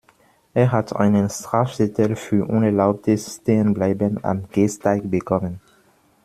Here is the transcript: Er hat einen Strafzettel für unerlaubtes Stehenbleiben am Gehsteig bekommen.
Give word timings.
Er 0.55 0.71
hat 0.71 0.95
einen 0.95 1.29
Strafzettel 1.29 2.15
für 2.15 2.47
unerlaubtes 2.49 3.35
Stehenbleiben 3.35 4.23
am 4.25 4.49
Gehsteig 4.49 5.11
bekommen. 5.11 5.61